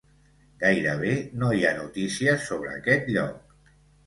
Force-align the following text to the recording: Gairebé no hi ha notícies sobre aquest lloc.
Gairebé 0.63 1.11
no 1.41 1.51
hi 1.57 1.61
ha 1.67 1.75
notícies 1.81 2.49
sobre 2.49 2.73
aquest 2.79 3.13
lloc. 3.19 3.55